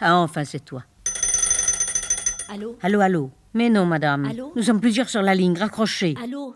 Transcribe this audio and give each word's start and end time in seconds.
Ah, 0.00 0.16
enfin, 0.16 0.44
c'est 0.44 0.64
toi. 0.64 0.82
Allô? 2.48 2.76
Allô, 2.82 3.00
allô 3.00 3.30
Mais 3.54 3.68
non, 3.68 3.84
madame. 3.84 4.24
Allô? 4.24 4.52
Nous 4.56 4.62
sommes 4.62 4.80
plusieurs 4.80 5.08
sur 5.08 5.20
la 5.22 5.34
ligne, 5.34 5.58
raccrochez. 5.58 6.14
Allô? 6.22 6.54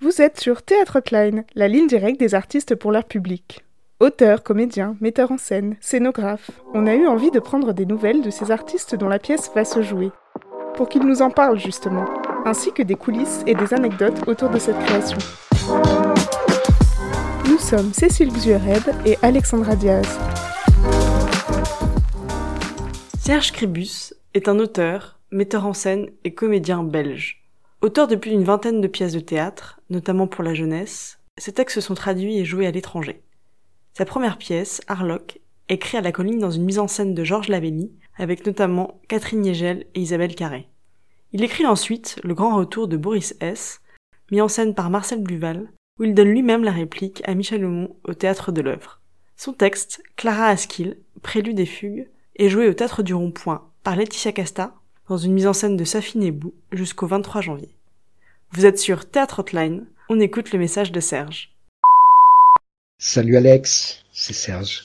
Vous 0.00 0.22
êtes 0.22 0.40
sur 0.40 0.62
Théâtre 0.62 1.00
Klein, 1.00 1.42
la 1.54 1.68
ligne 1.68 1.86
directe 1.86 2.20
des 2.20 2.34
artistes 2.34 2.74
pour 2.74 2.92
leur 2.92 3.04
public. 3.04 3.64
Auteurs, 4.00 4.42
comédiens, 4.42 4.96
metteurs 5.00 5.30
en 5.30 5.38
scène, 5.38 5.76
scénographes, 5.80 6.50
on 6.74 6.86
a 6.86 6.94
eu 6.94 7.06
envie 7.06 7.30
de 7.30 7.38
prendre 7.38 7.72
des 7.72 7.86
nouvelles 7.86 8.22
de 8.22 8.30
ces 8.30 8.50
artistes 8.50 8.96
dont 8.96 9.08
la 9.08 9.20
pièce 9.20 9.50
va 9.54 9.64
se 9.64 9.82
jouer, 9.82 10.10
pour 10.74 10.88
qu'ils 10.88 11.06
nous 11.06 11.22
en 11.22 11.30
parlent 11.30 11.60
justement, 11.60 12.04
ainsi 12.44 12.72
que 12.72 12.82
des 12.82 12.96
coulisses 12.96 13.42
et 13.46 13.54
des 13.54 13.74
anecdotes 13.74 14.26
autour 14.26 14.50
de 14.50 14.58
cette 14.58 14.78
création. 14.80 15.18
Nous 17.48 17.58
sommes 17.58 17.92
Cécile 17.92 18.32
Xuered 18.32 18.94
et 19.06 19.18
Alexandra 19.22 19.76
Diaz. 19.76 20.18
Serge 23.24 23.52
Cribus 23.52 24.14
est 24.34 24.48
un 24.48 24.58
auteur, 24.58 25.20
metteur 25.30 25.64
en 25.64 25.74
scène 25.74 26.10
et 26.24 26.34
comédien 26.34 26.82
belge. 26.82 27.44
Auteur 27.80 28.08
de 28.08 28.16
plus 28.16 28.32
d'une 28.32 28.42
vingtaine 28.42 28.80
de 28.80 28.88
pièces 28.88 29.12
de 29.12 29.20
théâtre, 29.20 29.80
notamment 29.90 30.26
pour 30.26 30.42
la 30.42 30.54
jeunesse, 30.54 31.20
ses 31.38 31.52
textes 31.52 31.80
sont 31.80 31.94
traduits 31.94 32.38
et 32.38 32.44
joués 32.44 32.66
à 32.66 32.72
l'étranger. 32.72 33.22
Sa 33.96 34.04
première 34.04 34.38
pièce, 34.38 34.80
Harlock, 34.88 35.38
est 35.68 35.94
à 35.94 36.00
la 36.00 36.10
colline 36.10 36.40
dans 36.40 36.50
une 36.50 36.64
mise 36.64 36.80
en 36.80 36.88
scène 36.88 37.14
de 37.14 37.22
Georges 37.22 37.46
Lavelli, 37.46 37.92
avec 38.18 38.44
notamment 38.44 39.00
Catherine 39.06 39.42
Niegel 39.42 39.86
et 39.94 40.00
Isabelle 40.00 40.34
Carré. 40.34 40.66
Il 41.30 41.44
écrit 41.44 41.64
ensuite 41.64 42.18
Le 42.24 42.34
Grand 42.34 42.56
Retour 42.56 42.88
de 42.88 42.96
Boris 42.96 43.36
S., 43.38 43.82
mis 44.32 44.40
en 44.40 44.48
scène 44.48 44.74
par 44.74 44.90
Marcel 44.90 45.22
Bluval, 45.22 45.70
où 46.00 46.02
il 46.02 46.14
donne 46.14 46.30
lui-même 46.32 46.64
la 46.64 46.72
réplique 46.72 47.22
à 47.24 47.36
Michel 47.36 47.64
Aumont 47.64 47.94
au 48.02 48.14
théâtre 48.14 48.50
de 48.50 48.62
l'œuvre. 48.62 49.00
Son 49.36 49.52
texte, 49.52 50.02
Clara 50.16 50.46
Askill, 50.46 50.98
Prélude 51.22 51.60
et 51.60 51.66
Fugue, 51.66 52.08
est 52.36 52.48
joué 52.48 52.68
au 52.68 52.74
théâtre 52.74 53.02
du 53.02 53.14
Rond-Point 53.14 53.68
par 53.82 53.96
Laetitia 53.96 54.32
Casta 54.32 54.74
dans 55.08 55.18
une 55.18 55.32
mise 55.32 55.46
en 55.46 55.52
scène 55.52 55.76
de 55.76 55.84
Safine 55.84 56.30
Bou 56.30 56.54
jusqu'au 56.70 57.06
23 57.06 57.40
janvier. 57.40 57.68
Vous 58.52 58.66
êtes 58.66 58.78
sur 58.78 59.08
Théâtre 59.08 59.40
Hotline, 59.40 59.86
on 60.08 60.20
écoute 60.20 60.52
le 60.52 60.58
message 60.58 60.92
de 60.92 61.00
Serge. 61.00 61.50
Salut 62.98 63.36
Alex, 63.36 64.04
c'est 64.12 64.32
Serge. 64.32 64.84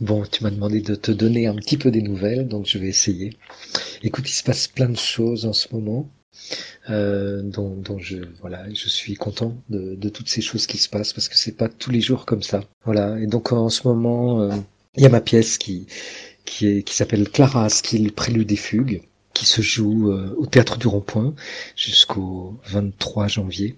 Bon, 0.00 0.24
tu 0.24 0.44
m'as 0.44 0.50
demandé 0.50 0.80
de 0.80 0.94
te 0.94 1.10
donner 1.10 1.48
un 1.48 1.56
petit 1.56 1.76
peu 1.76 1.90
des 1.90 2.02
nouvelles, 2.02 2.46
donc 2.46 2.66
je 2.66 2.78
vais 2.78 2.88
essayer. 2.88 3.36
Écoute, 4.02 4.28
il 4.28 4.34
se 4.34 4.44
passe 4.44 4.68
plein 4.68 4.88
de 4.88 4.96
choses 4.96 5.46
en 5.46 5.52
ce 5.52 5.74
moment, 5.74 6.08
euh, 6.90 7.42
dont, 7.42 7.74
dont, 7.74 7.98
je 7.98 8.18
voilà, 8.40 8.72
je 8.72 8.88
suis 8.88 9.14
content 9.14 9.56
de, 9.70 9.96
de, 9.96 10.08
toutes 10.08 10.28
ces 10.28 10.42
choses 10.42 10.68
qui 10.68 10.78
se 10.78 10.88
passent 10.88 11.12
parce 11.12 11.28
que 11.28 11.36
c'est 11.36 11.56
pas 11.56 11.68
tous 11.68 11.90
les 11.90 12.00
jours 12.00 12.26
comme 12.26 12.42
ça. 12.42 12.60
Voilà, 12.84 13.18
et 13.18 13.26
donc 13.26 13.50
en 13.50 13.68
ce 13.70 13.88
moment, 13.88 14.42
euh, 14.42 14.54
il 14.96 15.02
y 15.02 15.06
a 15.06 15.10
ma 15.10 15.20
pièce 15.20 15.58
qui 15.58 15.86
qui 16.48 16.66
est 16.66 16.82
qui 16.82 16.94
s'appelle 16.94 17.28
Clara 17.28 17.64
Askill, 17.66 18.12
Prélude 18.12 18.50
et 18.50 18.56
Fugue, 18.56 19.02
qui 19.34 19.44
se 19.46 19.60
joue 19.60 20.10
euh, 20.10 20.34
au 20.38 20.46
théâtre 20.46 20.78
du 20.78 20.88
Rond-Point 20.88 21.34
jusqu'au 21.76 22.58
23 22.66 23.28
janvier 23.28 23.76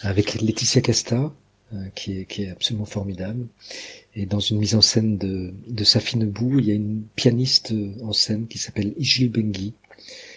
avec 0.00 0.34
Laetitia 0.40 0.82
Casta 0.82 1.32
euh, 1.72 1.88
qui, 1.94 2.26
est, 2.28 2.48
absolument 2.48 2.84
formidable. 2.84 3.46
Et 4.14 4.26
dans 4.26 4.40
une 4.40 4.58
mise 4.58 4.74
en 4.74 4.82
scène 4.82 5.16
de, 5.16 5.54
de 5.68 5.84
Safine 5.84 6.28
Bou, 6.28 6.58
il 6.58 6.66
y 6.66 6.72
a 6.72 6.74
une 6.74 7.04
pianiste 7.14 7.72
en 8.02 8.12
scène 8.12 8.48
qui 8.48 8.58
s'appelle 8.58 8.92
Ijil 8.98 9.30
Bengi, 9.30 9.72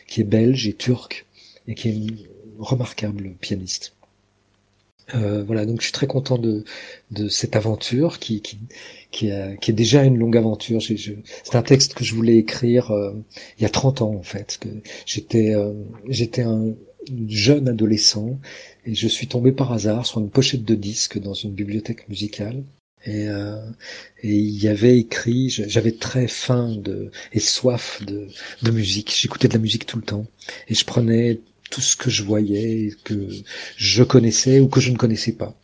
qui 0.07 0.21
est 0.21 0.25
belge 0.25 0.67
et 0.67 0.73
turque, 0.73 1.25
et 1.67 1.75
qui 1.75 1.89
est 1.89 1.93
une 1.93 2.25
remarquable 2.59 3.35
pianiste. 3.41 3.93
Euh, 5.15 5.43
voilà, 5.43 5.65
donc 5.65 5.79
je 5.79 5.85
suis 5.85 5.93
très 5.93 6.07
content 6.07 6.37
de, 6.37 6.63
de 7.11 7.29
cette 7.29 7.55
aventure 7.55 8.19
qui, 8.19 8.41
qui, 8.41 8.59
qui, 9.11 9.29
est 9.29 9.73
déjà 9.73 10.03
une 10.03 10.17
longue 10.17 10.37
aventure. 10.37 10.81
C'est 10.81 11.55
un 11.55 11.61
texte 11.63 11.93
que 11.93 12.03
je 12.03 12.13
voulais 12.15 12.37
écrire 12.37 12.91
euh, 12.91 13.13
il 13.57 13.63
y 13.63 13.65
a 13.65 13.69
30 13.69 14.01
ans 14.01 14.13
en 14.13 14.23
fait. 14.23 14.59
J'étais 15.05 15.55
euh, 15.55 15.73
j'étais 16.07 16.43
un 16.43 16.73
jeune 17.27 17.69
adolescent 17.69 18.39
et 18.85 18.93
je 18.93 19.07
suis 19.07 19.27
tombé 19.27 19.51
par 19.51 19.71
hasard 19.71 20.05
sur 20.05 20.19
une 20.19 20.29
pochette 20.29 20.63
de 20.65 20.75
disques 20.75 21.19
dans 21.19 21.33
une 21.33 21.53
bibliothèque 21.53 22.07
musicale. 22.09 22.63
Et, 23.05 23.27
et 23.27 24.35
il 24.35 24.61
y 24.61 24.67
avait 24.67 24.99
écrit, 24.99 25.49
j'avais 25.49 25.93
très 25.93 26.27
faim 26.27 26.75
de, 26.75 27.11
et 27.31 27.39
soif 27.39 28.03
de, 28.05 28.27
de 28.61 28.71
musique. 28.71 29.15
J'écoutais 29.17 29.47
de 29.47 29.53
la 29.53 29.59
musique 29.59 29.85
tout 29.85 29.95
le 29.95 30.03
temps 30.03 30.25
et 30.67 30.75
je 30.75 30.83
prenais 30.83 31.39
tout 31.69 31.81
ce 31.81 31.95
que 31.95 32.09
je 32.09 32.23
voyais, 32.23 32.91
que 33.03 33.27
je 33.77 34.03
connaissais 34.03 34.59
ou 34.59 34.67
que 34.67 34.79
je 34.79 34.91
ne 34.91 34.97
connaissais 34.97 35.33
pas. 35.33 35.55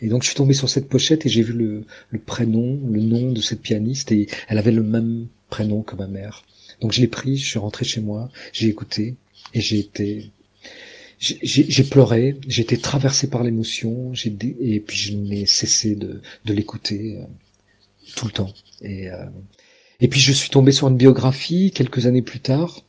Et 0.00 0.08
donc 0.08 0.22
je 0.22 0.28
suis 0.28 0.36
tombé 0.36 0.54
sur 0.54 0.68
cette 0.68 0.88
pochette 0.88 1.24
et 1.26 1.28
j'ai 1.28 1.42
vu 1.42 1.52
le, 1.52 1.84
prénom, 2.18 2.80
le 2.90 3.00
nom 3.00 3.32
de 3.32 3.40
cette 3.40 3.62
pianiste 3.62 4.12
et 4.12 4.26
elle 4.48 4.58
avait 4.58 4.72
le 4.72 4.82
même 4.82 5.28
prénom 5.48 5.82
que 5.82 5.96
ma 5.96 6.06
mère. 6.06 6.44
Donc 6.80 6.92
je 6.92 7.00
l'ai 7.00 7.08
pris, 7.08 7.36
je 7.36 7.46
suis 7.46 7.58
rentré 7.58 7.84
chez 7.84 8.00
moi, 8.00 8.30
j'ai 8.52 8.68
écouté 8.68 9.16
et 9.54 9.60
j'ai 9.60 9.78
été 9.78 10.30
j'ai 11.20 11.84
pleuré, 11.84 12.36
j'ai 12.48 12.62
été 12.62 12.76
traversé 12.76 13.30
par 13.30 13.44
l'émotion, 13.44 14.12
et 14.60 14.80
puis 14.80 14.96
je 14.96 15.14
n'ai 15.14 15.46
cessé 15.46 15.94
de, 15.94 16.20
de 16.44 16.52
l'écouter 16.52 17.18
euh, 17.18 17.24
tout 18.16 18.26
le 18.26 18.32
temps. 18.32 18.52
Et, 18.80 19.08
euh, 19.08 19.26
et 20.00 20.08
puis 20.08 20.18
je 20.18 20.32
suis 20.32 20.50
tombé 20.50 20.72
sur 20.72 20.88
une 20.88 20.96
biographie 20.96 21.70
quelques 21.70 22.06
années 22.06 22.22
plus 22.22 22.40
tard, 22.40 22.84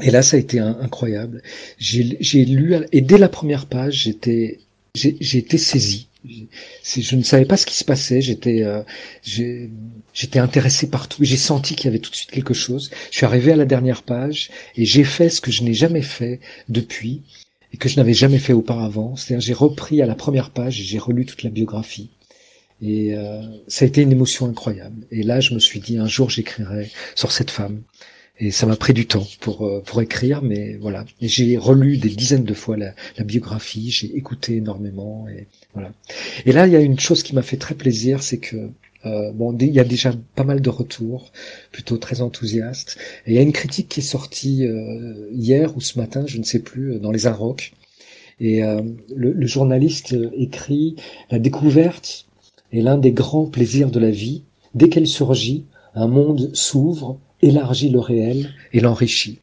et 0.00 0.10
là 0.10 0.22
ça 0.22 0.36
a 0.36 0.40
été 0.40 0.58
incroyable. 0.58 1.42
J'ai 1.78 2.44
lu, 2.44 2.74
et 2.92 3.00
dès 3.00 3.18
la 3.18 3.28
première 3.28 3.66
page, 3.66 4.02
j'étais 4.04 4.60
j'ai 4.94 5.38
été 5.38 5.58
saisi. 5.58 6.08
Je 6.24 7.16
ne 7.16 7.22
savais 7.22 7.46
pas 7.46 7.56
ce 7.56 7.66
qui 7.66 7.76
se 7.76 7.84
passait. 7.84 8.20
J'étais, 8.20 8.62
euh, 8.62 8.82
j'étais 9.24 10.38
intéressé 10.38 10.88
partout. 10.88 11.24
J'ai 11.24 11.36
senti 11.36 11.74
qu'il 11.74 11.86
y 11.86 11.88
avait 11.88 11.98
tout 11.98 12.10
de 12.10 12.16
suite 12.16 12.30
quelque 12.30 12.54
chose. 12.54 12.90
Je 13.10 13.16
suis 13.16 13.26
arrivé 13.26 13.52
à 13.52 13.56
la 13.56 13.64
dernière 13.64 14.02
page 14.02 14.50
et 14.76 14.84
j'ai 14.84 15.04
fait 15.04 15.30
ce 15.30 15.40
que 15.40 15.50
je 15.50 15.64
n'ai 15.64 15.74
jamais 15.74 16.02
fait 16.02 16.40
depuis 16.68 17.22
et 17.72 17.76
que 17.76 17.88
je 17.88 17.96
n'avais 17.96 18.14
jamais 18.14 18.38
fait 18.38 18.52
auparavant. 18.52 19.16
C'est-à-dire, 19.16 19.40
j'ai 19.46 19.54
repris 19.54 20.02
à 20.02 20.06
la 20.06 20.14
première 20.14 20.50
page 20.50 20.80
et 20.80 20.84
j'ai 20.84 20.98
relu 20.98 21.24
toute 21.26 21.42
la 21.42 21.50
biographie. 21.50 22.10
Et 22.82 23.14
euh, 23.14 23.42
ça 23.68 23.84
a 23.84 23.88
été 23.88 24.02
une 24.02 24.12
émotion 24.12 24.46
incroyable. 24.46 25.06
Et 25.10 25.22
là, 25.22 25.40
je 25.40 25.54
me 25.54 25.60
suis 25.60 25.80
dit, 25.80 25.98
un 25.98 26.08
jour, 26.08 26.30
j'écrirai 26.30 26.90
sur 27.14 27.32
cette 27.32 27.50
femme. 27.50 27.82
Et 28.38 28.50
ça 28.50 28.66
m'a 28.66 28.76
pris 28.76 28.94
du 28.94 29.06
temps 29.06 29.26
pour 29.40 29.66
euh, 29.66 29.82
pour 29.84 30.00
écrire, 30.00 30.42
mais 30.42 30.74
voilà. 30.76 31.04
J'ai 31.20 31.56
relu 31.56 31.98
des 31.98 32.08
dizaines 32.08 32.44
de 32.44 32.54
fois 32.54 32.76
la, 32.76 32.94
la 33.18 33.24
biographie, 33.24 33.90
j'ai 33.90 34.16
écouté 34.16 34.56
énormément, 34.56 35.28
et 35.28 35.46
voilà. 35.74 35.92
Et 36.46 36.52
là, 36.52 36.66
il 36.66 36.72
y 36.72 36.76
a 36.76 36.80
une 36.80 36.98
chose 36.98 37.22
qui 37.22 37.34
m'a 37.34 37.42
fait 37.42 37.58
très 37.58 37.74
plaisir, 37.74 38.22
c'est 38.22 38.38
que 38.38 38.70
euh, 39.04 39.32
bon, 39.32 39.56
il 39.58 39.72
y 39.72 39.80
a 39.80 39.84
déjà 39.84 40.12
pas 40.34 40.44
mal 40.44 40.60
de 40.60 40.70
retours, 40.70 41.32
plutôt 41.72 41.98
très 41.98 42.20
enthousiastes. 42.20 42.98
Et 43.26 43.32
il 43.32 43.34
y 43.34 43.38
a 43.38 43.42
une 43.42 43.52
critique 43.52 43.88
qui 43.88 44.00
est 44.00 44.02
sortie 44.02 44.66
euh, 44.66 45.28
hier 45.32 45.76
ou 45.76 45.80
ce 45.80 45.98
matin, 45.98 46.24
je 46.26 46.38
ne 46.38 46.44
sais 46.44 46.60
plus, 46.60 46.98
dans 47.00 47.10
les 47.10 47.26
Arocs. 47.26 47.72
Et 48.40 48.62
euh, 48.64 48.80
le, 49.14 49.32
le, 49.32 49.46
journaliste 49.46 50.16
écrit 50.36 50.96
la 51.30 51.38
découverte 51.38 52.26
est 52.72 52.80
l'un 52.80 52.98
des 52.98 53.12
grands 53.12 53.46
plaisirs 53.46 53.90
de 53.90 54.00
la 54.00 54.10
vie. 54.10 54.42
Dès 54.74 54.88
qu'elle 54.88 55.06
surgit, 55.06 55.64
un 55.94 56.08
monde 56.08 56.50
s'ouvre 56.54 57.20
élargit 57.42 57.90
le 57.90 57.98
réel 58.00 58.54
et 58.72 58.80
l'enrichit. 58.80 59.40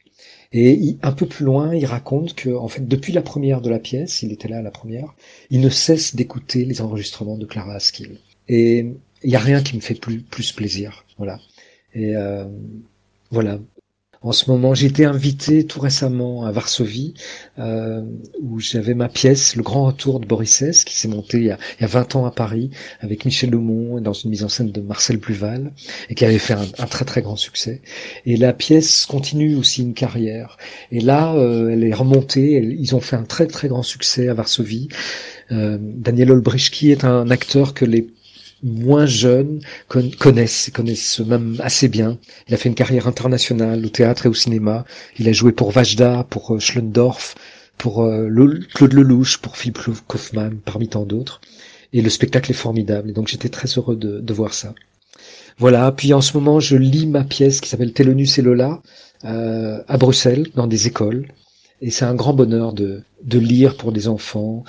Et 0.52 0.98
un 1.04 1.12
peu 1.12 1.28
plus 1.28 1.46
loin, 1.46 1.76
il 1.76 1.86
raconte 1.86 2.34
que, 2.34 2.50
en 2.50 2.68
fait, 2.68 2.88
depuis 2.88 3.14
la 3.14 3.22
première 3.22 3.62
de 3.62 3.70
la 3.70 3.78
pièce, 3.78 4.24
il 4.24 4.32
était 4.32 4.48
là 4.48 4.58
à 4.58 4.62
la 4.64 4.72
première, 4.72 5.14
il 5.52 5.62
ne 5.62 5.70
cesse 5.70 6.16
d'écouter 6.16 6.66
les 6.66 6.82
enregistrements 6.82 7.38
de 7.38 7.46
Clara 7.46 7.76
Askill. 7.76 8.18
Et 8.48 8.80
il 9.24 9.30
n'y 9.30 9.36
a 9.36 9.40
rien 9.40 9.62
qui 9.62 9.76
me 9.76 9.82
fait 9.82 9.94
plus, 9.94 10.52
plaisir. 10.54 11.06
Voilà. 11.18 11.40
Et 11.94 12.16
euh, 12.16 12.46
voilà 13.30 13.60
en 14.22 14.32
ce 14.32 14.50
moment. 14.50 14.74
J'ai 14.74 14.88
été 14.88 15.06
invité 15.06 15.66
tout 15.66 15.80
récemment 15.80 16.46
à 16.46 16.52
Varsovie, 16.52 17.14
euh, 17.58 18.02
où 18.42 18.60
j'avais 18.60 18.94
ma 18.94 19.10
pièce, 19.10 19.56
Le 19.56 19.64
Grand 19.64 19.86
Retour 19.86 20.20
de 20.20 20.26
Boris 20.26 20.84
qui 20.86 20.98
s'est 20.98 21.08
monté 21.08 21.38
il 21.38 21.46
y, 21.46 21.52
a, 21.52 21.58
il 21.80 21.82
y, 21.82 21.86
a, 21.86 21.88
20 21.88 22.16
ans 22.16 22.26
à 22.26 22.32
Paris, 22.32 22.70
avec 23.00 23.26
Michel 23.26 23.52
Lemont, 23.52 24.02
dans 24.02 24.14
une 24.14 24.30
mise 24.32 24.44
en 24.44 24.50
scène 24.50 24.72
de 24.72 24.82
Marcel 24.82 25.20
Pluval, 25.20 25.72
et 26.10 26.16
qui 26.16 26.26
avait 26.26 26.40
fait 26.40 26.54
un, 26.54 26.86
très 26.86 27.06
très 27.06 27.22
grand 27.22 27.36
succès. 27.36 27.82
Et 28.26 28.36
la 28.38 28.54
pièce 28.54 29.06
continue 29.06 29.56
aussi 29.56 29.82
une 29.82 29.94
carrière. 29.94 30.58
Et 30.92 31.00
là, 31.00 31.34
euh, 31.36 31.70
elle 31.70 31.84
est 31.84 31.94
remontée, 31.94 32.62
ils 32.62 32.96
ont 32.96 33.00
fait 33.00 33.16
un 33.16 33.24
très 33.24 33.48
très 33.48 33.68
grand 33.68 33.84
succès 33.84 34.28
à 34.28 34.34
Varsovie. 34.34 34.90
Euh, 35.52 35.78
Daniel 35.80 36.32
Olbrychki 36.32 36.92
est 36.92 37.04
un 37.06 37.30
acteur 37.30 37.74
que 37.74 37.86
les 37.86 38.08
moins 38.64 39.06
jeunes 39.06 39.62
connaissent, 39.88 40.70
connaissent 40.74 41.20
même 41.20 41.56
assez 41.60 41.88
bien. 41.88 42.18
Il 42.48 42.54
a 42.54 42.58
fait 42.58 42.70
une 42.70 42.76
carrière 42.76 43.08
internationale 43.08 43.86
au 43.86 43.90
théâtre 43.90 44.26
et 44.26 44.30
au 44.30 44.34
cinéma. 44.34 44.86
Il 45.18 45.28
a 45.28 45.34
joué 45.34 45.52
pour 45.52 45.72
Vajda, 45.72 46.26
pour 46.30 46.56
euh, 46.56 46.60
Schlendorf, 46.60 47.36
pour 47.78 48.04
euh, 48.04 48.30
Claude 48.74 48.94
Lelouch, 48.94 49.38
pour 49.38 49.58
Philippe 49.58 49.80
Kaufmann, 50.08 50.58
parmi 50.64 50.90
tant 50.90 51.06
d'autres. 51.06 51.42
Et 51.94 52.02
le 52.02 52.10
spectacle 52.10 52.52
est 52.52 52.56
formidable. 52.56 53.10
Et 53.10 53.14
donc 53.14 53.28
j'étais 53.28 53.50
très 53.50 53.68
heureux 53.68 53.96
de, 53.96 54.20
de, 54.20 54.34
voir 54.34 54.54
ça. 54.54 54.76
Voilà. 55.58 55.92
Puis 55.92 56.14
en 56.14 56.22
ce 56.22 56.38
moment, 56.38 56.60
je 56.60 56.76
lis 56.76 57.08
ma 57.08 57.24
pièce 57.24 57.62
qui 57.62 57.70
s'appelle 57.70 57.94
Télonus 57.94 58.38
et 58.38 58.42
Lola 58.42 58.82
euh, 59.26 59.82
à 59.88 59.98
Bruxelles, 59.98 60.48
dans 60.56 60.68
des 60.68 60.88
écoles. 60.88 61.28
Et 61.82 61.92
c'est 61.92 62.06
un 62.06 62.16
grand 62.16 62.34
bonheur 62.34 62.74
de, 62.74 63.04
de 63.24 63.40
lire 63.40 63.78
pour 63.78 63.92
des 63.92 64.08
enfants, 64.08 64.64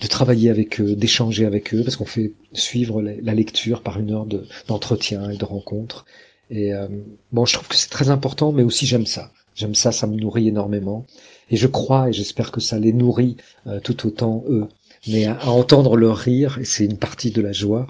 de 0.00 0.06
travailler 0.06 0.50
avec 0.50 0.80
eux, 0.80 0.94
d'échanger 0.94 1.44
avec 1.44 1.74
eux, 1.74 1.82
parce 1.82 1.96
qu'on 1.96 2.04
fait 2.04 2.32
suivre 2.52 3.02
la 3.02 3.34
lecture 3.34 3.82
par 3.82 3.98
une 3.98 4.12
heure 4.12 4.26
d'entretien 4.68 5.30
et 5.30 5.36
de 5.36 5.44
rencontre. 5.44 6.04
Et 6.50 6.72
euh, 6.74 6.86
bon, 7.32 7.46
je 7.46 7.54
trouve 7.54 7.68
que 7.68 7.76
c'est 7.76 7.90
très 7.90 8.10
important, 8.10 8.52
mais 8.52 8.62
aussi 8.62 8.86
j'aime 8.86 9.06
ça. 9.06 9.32
J'aime 9.54 9.74
ça, 9.74 9.90
ça 9.90 10.06
me 10.06 10.16
nourrit 10.16 10.48
énormément. 10.48 11.06
Et 11.50 11.56
je 11.56 11.66
crois, 11.66 12.10
et 12.10 12.12
j'espère 12.12 12.52
que 12.52 12.60
ça 12.60 12.78
les 12.78 12.92
nourrit 12.92 13.36
euh, 13.66 13.80
tout 13.80 14.06
autant 14.06 14.44
eux. 14.48 14.66
Mais 15.08 15.26
à, 15.26 15.48
entendre 15.48 15.96
leur 15.96 16.16
rire, 16.16 16.58
et 16.60 16.64
c'est 16.64 16.84
une 16.84 16.98
partie 16.98 17.32
de 17.32 17.42
la 17.42 17.52
joie, 17.52 17.86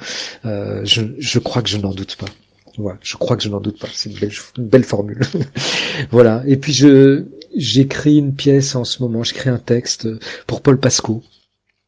euh, 0.47 0.81
je, 0.85 1.03
je 1.19 1.39
crois 1.39 1.61
que 1.61 1.69
je 1.69 1.77
n'en 1.77 1.93
doute 1.93 2.17
pas. 2.17 2.29
Voilà, 2.79 2.99
je 3.03 3.17
crois 3.17 3.37
que 3.37 3.43
je 3.43 3.49
n'en 3.49 3.61
doute 3.61 3.79
pas. 3.79 3.89
C'est 3.93 4.11
une 4.11 4.19
belle, 4.19 4.33
une 4.57 4.67
belle 4.67 4.85
formule. 4.85 5.21
voilà. 6.11 6.43
Et 6.47 6.57
puis 6.57 6.73
je 6.73 7.27
j'écris 7.57 8.17
une 8.17 8.35
pièce 8.35 8.75
en 8.75 8.85
ce 8.85 9.03
moment. 9.03 9.23
J'écris 9.23 9.51
un 9.51 9.59
texte 9.59 10.09
pour 10.47 10.63
Paul 10.63 10.79
Pasco, 10.79 11.23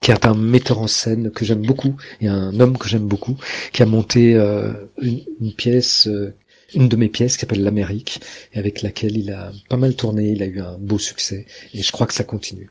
qui 0.00 0.10
est 0.10 0.26
un 0.26 0.34
metteur 0.34 0.78
en 0.78 0.86
scène 0.86 1.30
que 1.30 1.44
j'aime 1.44 1.62
beaucoup 1.62 1.96
et 2.20 2.28
un 2.28 2.58
homme 2.60 2.76
que 2.78 2.88
j'aime 2.88 3.06
beaucoup, 3.06 3.36
qui 3.72 3.82
a 3.82 3.86
monté 3.86 4.34
euh, 4.34 4.72
une, 5.00 5.54
pièce, 5.56 6.08
euh, 6.08 6.34
une 6.74 6.88
de 6.88 6.96
mes 6.96 7.08
pièces 7.08 7.34
qui 7.34 7.40
s'appelle 7.40 7.62
l'Amérique, 7.62 8.20
et 8.52 8.58
avec 8.58 8.82
laquelle 8.82 9.16
il 9.16 9.32
a 9.32 9.52
pas 9.68 9.76
mal 9.76 9.94
tourné. 9.96 10.28
Il 10.30 10.42
a 10.42 10.46
eu 10.46 10.60
un 10.60 10.76
beau 10.78 10.98
succès 10.98 11.46
et 11.72 11.82
je 11.82 11.92
crois 11.92 12.06
que 12.06 12.14
ça 12.14 12.24
continue. 12.24 12.70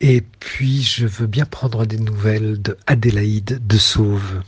Et 0.00 0.20
puis, 0.20 0.82
je 0.82 1.06
veux 1.06 1.28
bien 1.28 1.44
prendre 1.44 1.86
des 1.86 1.98
nouvelles 1.98 2.60
de 2.60 2.76
Adélaïde 2.88 3.64
de 3.64 3.78
Sauve, 3.78 4.42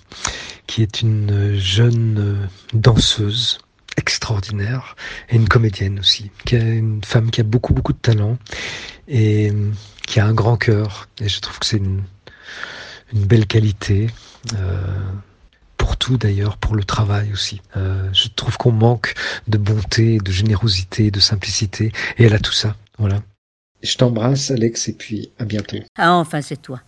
qui 0.66 0.82
est 0.82 1.02
une 1.02 1.54
jeune 1.54 2.48
danseuse 2.72 3.58
extraordinaire 3.96 4.96
et 5.28 5.36
une 5.36 5.48
comédienne 5.48 5.98
aussi, 5.98 6.30
qui 6.44 6.56
est 6.56 6.76
une 6.76 7.02
femme 7.04 7.30
qui 7.30 7.40
a 7.40 7.44
beaucoup 7.44 7.74
beaucoup 7.74 7.92
de 7.92 7.98
talent 7.98 8.38
et 9.08 9.52
qui 10.06 10.20
a 10.20 10.26
un 10.26 10.34
grand 10.34 10.56
cœur. 10.56 11.08
Et 11.20 11.28
je 11.28 11.40
trouve 11.40 11.58
que 11.58 11.66
c'est 11.66 11.78
une, 11.78 12.02
une, 13.12 13.24
belle 13.24 13.46
qualité. 13.46 14.08
Euh, 14.54 14.76
pour 15.76 15.98
tout 15.98 16.16
d'ailleurs, 16.16 16.56
pour 16.56 16.76
le 16.76 16.82
travail 16.84 17.30
aussi. 17.32 17.60
Euh, 17.76 18.08
je 18.14 18.28
trouve 18.28 18.56
qu'on 18.56 18.72
manque 18.72 19.12
de 19.48 19.58
bonté, 19.58 20.16
de 20.16 20.32
générosité, 20.32 21.10
de 21.10 21.20
simplicité, 21.20 21.92
et 22.16 22.24
elle 22.24 22.32
a 22.32 22.38
tout 22.38 22.52
ça. 22.52 22.74
Voilà. 22.98 23.22
Je 23.82 23.94
t'embrasse, 23.96 24.50
Alex, 24.50 24.88
et 24.88 24.94
puis 24.94 25.30
à 25.38 25.44
bientôt. 25.44 25.76
Ah, 25.98 26.14
enfin, 26.14 26.40
c'est 26.40 26.56
toi. 26.56 26.80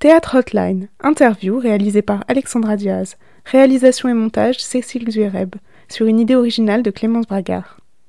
Théâtre 0.00 0.36
Hotline, 0.36 0.88
interview 1.00 1.58
réalisée 1.58 2.02
par 2.02 2.24
Alexandra 2.28 2.76
Diaz. 2.76 3.16
Réalisation 3.50 4.10
et 4.10 4.14
montage 4.14 4.62
Cécile 4.62 5.10
Zuereb, 5.10 5.54
sur 5.88 6.04
une 6.04 6.20
idée 6.20 6.34
originale 6.34 6.82
de 6.82 6.90
Clémence 6.90 7.26
Bragard. 7.26 7.78